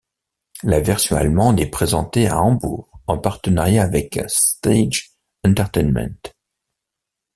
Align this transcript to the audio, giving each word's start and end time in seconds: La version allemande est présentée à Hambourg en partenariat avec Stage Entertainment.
La 0.63 0.79
version 0.79 1.15
allemande 1.15 1.59
est 1.59 1.69
présentée 1.69 2.27
à 2.27 2.41
Hambourg 2.41 2.89
en 3.05 3.19
partenariat 3.19 3.83
avec 3.83 4.19
Stage 4.29 5.11
Entertainment. 5.45 6.17